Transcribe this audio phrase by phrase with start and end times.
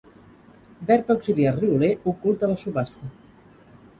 [0.91, 3.13] Verb auxiliar rioler ocult a la subhasta.